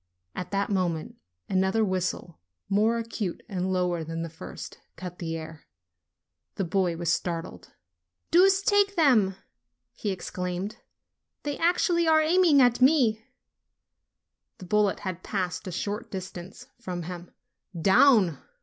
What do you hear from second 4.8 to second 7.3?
cut the air. The boy was